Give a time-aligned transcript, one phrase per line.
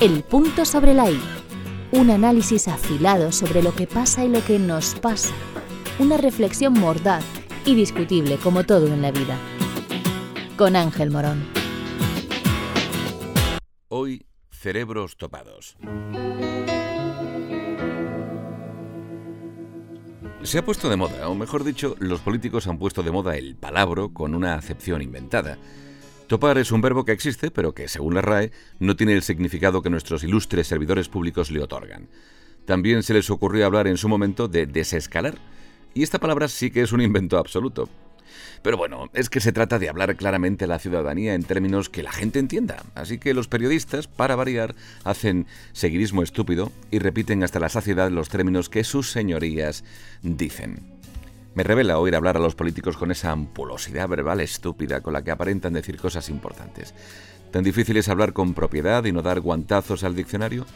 [0.00, 1.20] El punto sobre la I.
[1.90, 5.34] Un análisis afilado sobre lo que pasa y lo que nos pasa.
[5.98, 7.24] Una reflexión mordaz
[7.64, 9.36] y discutible como todo en la vida.
[10.56, 11.44] Con Ángel Morón.
[13.88, 15.76] Hoy, cerebros topados.
[20.44, 23.56] Se ha puesto de moda, o mejor dicho, los políticos han puesto de moda el
[23.56, 25.58] palabro con una acepción inventada.
[26.28, 29.80] Topar es un verbo que existe, pero que, según la RAE, no tiene el significado
[29.80, 32.06] que nuestros ilustres servidores públicos le otorgan.
[32.66, 35.38] También se les ocurrió hablar en su momento de desescalar,
[35.94, 37.88] y esta palabra sí que es un invento absoluto.
[38.60, 42.02] Pero bueno, es que se trata de hablar claramente a la ciudadanía en términos que
[42.02, 42.84] la gente entienda.
[42.94, 44.74] Así que los periodistas, para variar,
[45.04, 49.82] hacen seguidismo estúpido y repiten hasta la saciedad los términos que sus señorías
[50.22, 50.97] dicen.
[51.54, 55.30] Me revela oír hablar a los políticos con esa ampulosidad verbal estúpida con la que
[55.30, 56.94] aparentan decir cosas importantes.
[57.50, 60.66] ¿Tan difícil es hablar con propiedad y no dar guantazos al diccionario?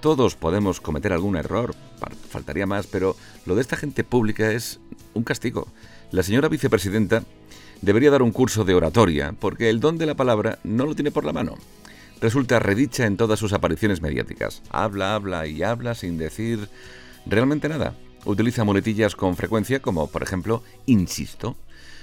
[0.00, 1.74] Todos podemos cometer algún error,
[2.28, 3.16] faltaría más, pero
[3.46, 4.78] lo de esta gente pública es
[5.14, 5.66] un castigo.
[6.10, 7.24] La señora vicepresidenta
[7.80, 11.10] debería dar un curso de oratoria, porque el don de la palabra no lo tiene
[11.10, 11.54] por la mano.
[12.20, 14.62] Resulta redicha en todas sus apariciones mediáticas.
[14.68, 16.68] Habla, habla y habla sin decir
[17.26, 17.94] realmente nada
[18.24, 21.56] utiliza muletillas con frecuencia como, por ejemplo, insisto.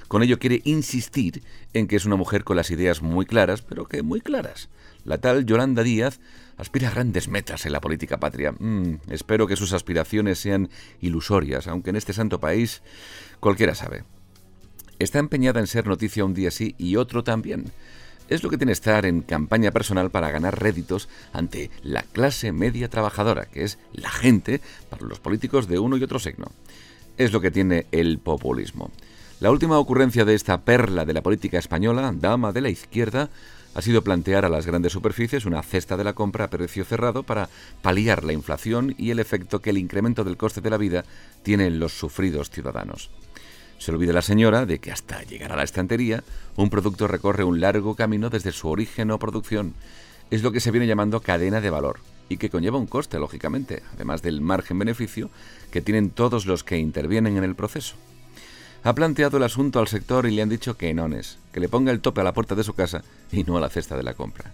[0.08, 1.42] Con ello quiere insistir
[1.74, 4.70] en que es una mujer con las ideas muy claras, pero que muy claras.
[5.06, 6.20] La tal Yolanda Díaz
[6.58, 8.52] aspira a grandes metas en la política patria.
[8.52, 10.70] Mm, espero que sus aspiraciones sean
[11.00, 12.82] ilusorias, aunque en este santo país
[13.40, 14.04] cualquiera sabe.
[15.00, 17.72] Está empeñada en ser noticia un día sí y otro también.
[18.32, 22.88] Es lo que tiene estar en campaña personal para ganar réditos ante la clase media
[22.88, 26.46] trabajadora, que es la gente para los políticos de uno y otro signo.
[27.18, 28.90] Es lo que tiene el populismo.
[29.42, 33.30] La última ocurrencia de esta perla de la política española, dama de la izquierda,
[33.76, 37.24] ha sido plantear a las grandes superficies una cesta de la compra a precio cerrado
[37.24, 37.50] para
[37.82, 41.04] paliar la inflación y el efecto que el incremento del coste de la vida
[41.44, 43.10] tiene en los sufridos ciudadanos.
[43.82, 46.24] Se olvida la señora de que hasta llegar a la estantería,
[46.56, 49.74] un producto recorre un largo camino desde su origen o producción.
[50.30, 51.98] Es lo que se viene llamando cadena de valor
[52.30, 55.32] y que conlleva un coste, lógicamente, además del margen beneficio
[55.72, 57.96] que tienen todos los que intervienen en el proceso.
[58.84, 61.68] Ha planteado el asunto al sector y le han dicho que no es, que le
[61.68, 64.04] ponga el tope a la puerta de su casa y no a la cesta de
[64.04, 64.54] la compra.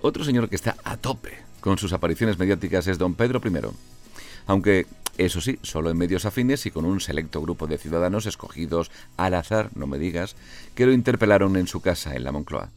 [0.00, 3.60] Otro señor que está a tope con sus apariciones mediáticas es don Pedro I.
[4.46, 4.86] Aunque
[5.18, 9.34] eso sí, solo en medios afines y con un selecto grupo de ciudadanos escogidos al
[9.34, 10.36] azar, no me digas,
[10.74, 12.70] que lo interpelaron en su casa en la Moncloa.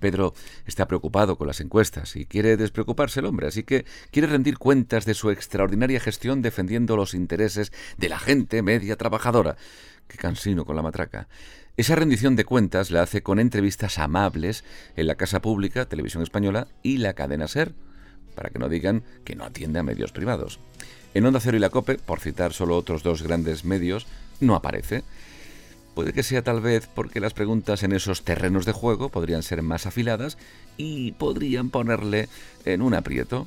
[0.00, 0.34] Pedro
[0.66, 5.04] está preocupado con las encuestas y quiere despreocuparse el hombre, así que quiere rendir cuentas
[5.04, 9.56] de su extraordinaria gestión defendiendo los intereses de la gente media trabajadora.
[10.08, 11.28] Qué cansino con la matraca.
[11.76, 14.64] Esa rendición de cuentas la hace con entrevistas amables
[14.96, 17.74] en la Casa Pública, Televisión Española y la cadena Ser,
[18.34, 20.58] para que no digan que no atiende a medios privados.
[21.14, 24.06] En Onda Cero y la Cope, por citar solo otros dos grandes medios,
[24.40, 25.04] no aparece.
[25.94, 29.62] Puede que sea tal vez porque las preguntas en esos terrenos de juego podrían ser
[29.62, 30.38] más afiladas
[30.78, 32.28] y podrían ponerle
[32.64, 33.46] en un aprieto.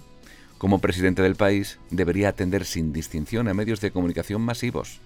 [0.60, 5.00] Como presidente del país, debería atender sin distinción a medios de comunicación masivos.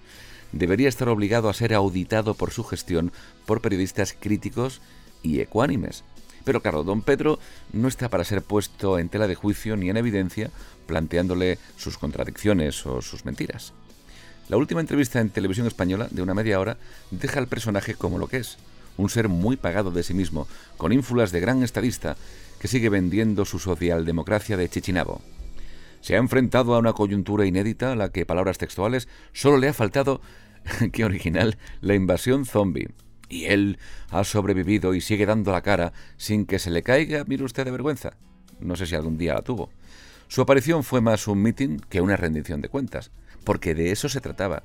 [0.52, 3.10] Debería estar obligado a ser auditado por su gestión
[3.46, 4.80] por periodistas críticos
[5.22, 6.04] y ecuánimes.
[6.44, 7.38] Pero claro, don Pedro
[7.72, 10.50] no está para ser puesto en tela de juicio ni en evidencia
[10.86, 13.72] planteándole sus contradicciones o sus mentiras.
[14.48, 16.76] La última entrevista en televisión española, de una media hora,
[17.12, 18.58] deja al personaje como lo que es,
[18.96, 22.16] un ser muy pagado de sí mismo, con ínfulas de gran estadista,
[22.58, 25.20] que sigue vendiendo su socialdemocracia de Chichinabo.
[26.00, 29.72] Se ha enfrentado a una coyuntura inédita a la que, palabras textuales, solo le ha
[29.72, 30.20] faltado,
[30.92, 32.88] qué original, la invasión zombie.
[33.30, 33.78] Y él
[34.10, 37.70] ha sobrevivido y sigue dando la cara sin que se le caiga, mire usted, de
[37.70, 38.12] vergüenza.
[38.60, 39.70] No sé si algún día la tuvo.
[40.28, 43.10] Su aparición fue más un mitin que una rendición de cuentas,
[43.44, 44.64] porque de eso se trataba,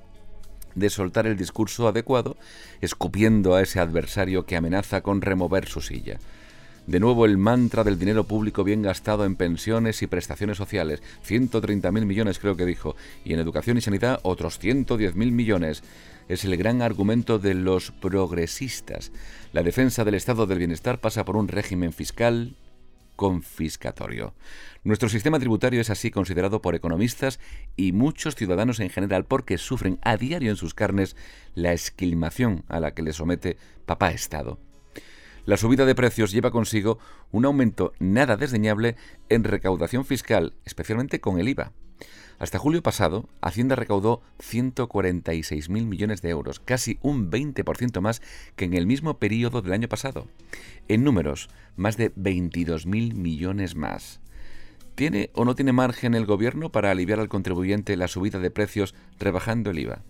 [0.76, 2.38] de soltar el discurso adecuado,
[2.82, 6.20] escupiendo a ese adversario que amenaza con remover su silla.
[6.88, 12.06] De nuevo el mantra del dinero público bien gastado en pensiones y prestaciones sociales, 130.000
[12.06, 15.82] millones creo que dijo, y en educación y sanidad otros 110.000 millones.
[16.28, 19.12] Es el gran argumento de los progresistas.
[19.54, 22.56] La defensa del estado del bienestar pasa por un régimen fiscal
[23.16, 24.34] confiscatorio.
[24.84, 27.40] Nuestro sistema tributario es así considerado por economistas
[27.76, 31.16] y muchos ciudadanos en general porque sufren a diario en sus carnes
[31.54, 34.60] la esquilmación a la que les somete papá Estado.
[35.46, 36.98] La subida de precios lleva consigo
[37.32, 38.96] un aumento nada desdeñable
[39.30, 41.72] en recaudación fiscal, especialmente con el IVA.
[42.38, 48.22] Hasta julio pasado, Hacienda recaudó 146.000 millones de euros, casi un 20% más
[48.56, 50.28] que en el mismo periodo del año pasado.
[50.88, 54.20] En números, más de 22.000 millones más.
[54.96, 58.96] ¿Tiene o no tiene margen el gobierno para aliviar al contribuyente la subida de precios
[59.20, 60.02] rebajando el IVA?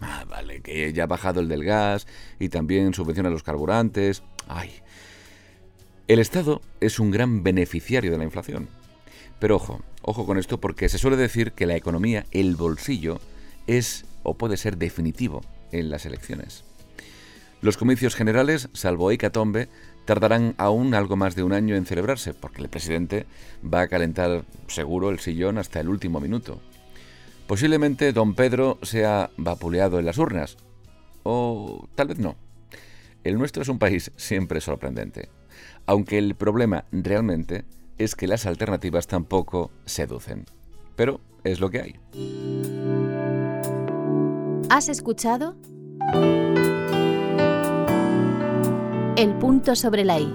[0.00, 2.06] Ah, vale, que ya ha bajado el del gas
[2.38, 4.22] y también subvenciona los carburantes.
[4.48, 4.70] Ay.
[6.08, 8.68] El Estado es un gran beneficiario de la inflación.
[9.38, 13.20] Pero ojo, ojo con esto porque se suele decir que la economía, el bolsillo,
[13.66, 15.42] es o puede ser definitivo
[15.72, 16.64] en las elecciones.
[17.62, 19.68] Los comicios generales, salvo Hecatombe,
[20.06, 23.26] tardarán aún algo más de un año en celebrarse, porque el presidente
[23.62, 26.60] va a calentar seguro el sillón hasta el último minuto.
[27.46, 30.56] Posiblemente don Pedro sea vapuleado en las urnas,
[31.22, 32.36] o tal vez no.
[33.24, 35.28] El nuestro es un país siempre sorprendente,
[35.84, 37.64] aunque el problema realmente
[38.00, 40.46] es que las alternativas tampoco seducen.
[40.96, 41.96] Pero es lo que hay.
[44.70, 45.54] ¿Has escuchado?
[49.16, 50.34] El punto sobre la I.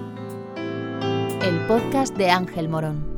[1.42, 3.15] El podcast de Ángel Morón.